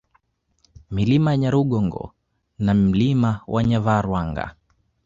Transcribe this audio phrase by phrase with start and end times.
[0.91, 2.13] Milima ya Nyarugongo
[2.59, 4.55] na Mlima wa Nyavarwanga